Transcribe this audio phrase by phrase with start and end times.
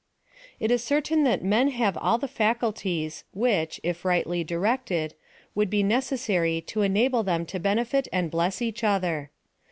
[0.59, 5.13] It is certain that men have all the faculties, which, if rightly directed,
[5.53, 9.29] would be necessary to enable them to benefit and bless each other.